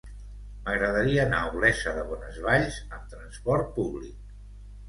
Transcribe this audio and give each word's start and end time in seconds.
M'agradaria 0.67 1.25
anar 1.25 1.41
a 1.41 1.51
Olesa 1.59 1.93
de 1.99 2.07
Bonesvalls 2.13 2.81
amb 2.99 3.15
trasport 3.15 3.71
públic. 3.81 4.37